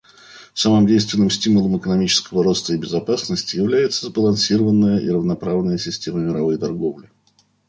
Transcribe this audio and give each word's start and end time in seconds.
Самым 0.55 0.87
действенным 0.87 1.29
стимулом 1.29 1.77
экономического 1.77 2.43
роста 2.43 2.73
и 2.73 2.77
безопасности 2.79 3.55
является 3.57 4.07
сбалансированная 4.07 4.97
и 4.97 5.07
равноправная 5.11 5.77
система 5.77 6.21
мировой 6.21 6.57
торговли. 6.57 7.11